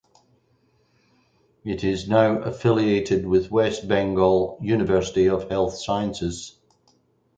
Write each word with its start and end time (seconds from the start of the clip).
It 1.63 1.83
is 1.83 2.09
now 2.09 2.39
affiliated 2.39 3.27
with 3.27 3.51
West 3.51 3.87
Bengal 3.87 4.57
University 4.59 5.29
of 5.29 5.47
Health 5.47 5.75
Sciences. 5.75 6.57